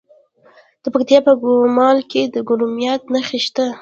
د 0.83 0.85
پکتیکا 0.93 1.21
په 1.27 1.33
ګومل 1.41 1.97
کې 2.11 2.21
د 2.33 2.35
کرومایټ 2.47 3.01
نښې 3.13 3.39
شته. 3.45 3.65